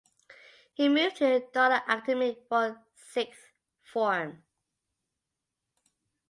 [0.73, 3.51] He moved to Dollar Academy for sixth
[3.83, 4.43] form.